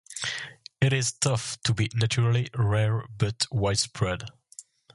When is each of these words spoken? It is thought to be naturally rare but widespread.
It 0.81 0.93
is 0.93 1.11
thought 1.11 1.57
to 1.63 1.75
be 1.75 1.91
naturally 1.93 2.49
rare 2.57 3.05
but 3.19 3.45
widespread. 3.51 4.31